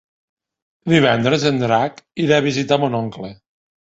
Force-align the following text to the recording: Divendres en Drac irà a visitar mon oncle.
Divendres 0.93 1.45
en 1.49 1.61
Drac 1.65 2.03
irà 2.25 2.41
a 2.41 2.45
visitar 2.47 2.81
mon 2.85 2.99
oncle. 3.03 3.31